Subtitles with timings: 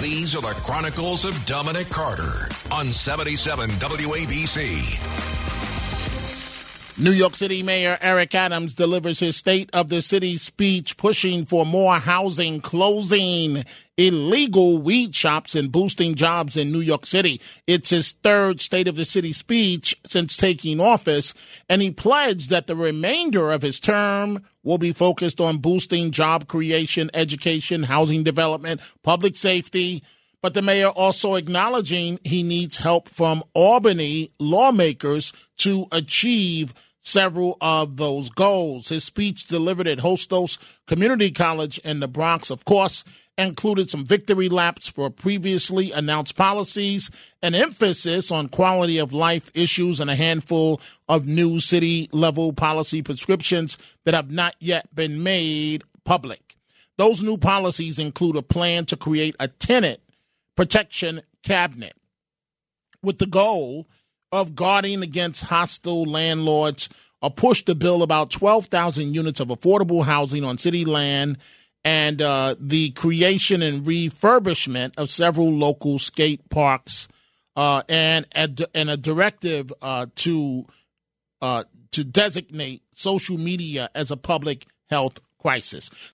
[0.00, 5.39] These are the Chronicles of Dominic Carter on 77 WABC.
[7.00, 11.64] New York City Mayor Eric Adams delivers his State of the City speech pushing for
[11.64, 13.64] more housing, closing
[13.96, 17.40] illegal weed shops, and boosting jobs in New York City.
[17.66, 21.32] It's his third State of the City speech since taking office,
[21.70, 26.48] and he pledged that the remainder of his term will be focused on boosting job
[26.48, 30.02] creation, education, housing development, public safety.
[30.42, 37.96] But the mayor also acknowledging he needs help from Albany lawmakers to achieve several of
[37.96, 38.88] those goals.
[38.88, 43.04] His speech delivered at Hostos Community College in the Bronx, of course,
[43.38, 47.10] included some victory laps for previously announced policies,
[47.42, 53.02] an emphasis on quality of life issues, and a handful of new city level policy
[53.02, 56.56] prescriptions that have not yet been made public.
[56.98, 60.00] Those new policies include a plan to create a tenant
[60.54, 61.94] protection cabinet
[63.02, 63.88] with the goal
[64.32, 66.88] of guarding against hostile landlords
[67.22, 71.38] or push to build about 12,000 units of affordable housing on city land
[71.84, 77.08] and uh, the creation and refurbishment of several local skate parks
[77.56, 80.66] uh, and, a, and a directive uh, to
[81.42, 85.90] uh, to designate social media as a public health crisis.